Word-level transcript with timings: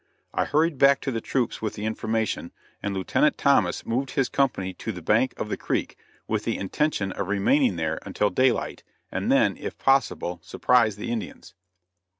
I 0.33 0.45
hurried 0.45 0.79
back 0.79 0.99
to 1.01 1.11
the 1.11 1.21
troops 1.21 1.61
with 1.61 1.75
the 1.75 1.85
information, 1.85 2.51
and 2.81 2.91
Lieutenant 2.95 3.37
Thomas 3.37 3.85
moved 3.85 4.09
his 4.09 4.29
company 4.29 4.73
to 4.73 4.91
the 4.91 4.99
bank 5.03 5.35
of 5.39 5.47
the 5.47 5.57
creek, 5.57 5.95
with 6.27 6.43
the 6.43 6.57
intention 6.57 7.11
of 7.11 7.27
remaining 7.27 7.75
there 7.75 7.99
until 8.01 8.31
daylight, 8.31 8.83
and 9.11 9.31
then, 9.31 9.55
if 9.57 9.77
possible, 9.77 10.39
surprise 10.41 10.95
the 10.95 11.11
Indians. 11.11 11.53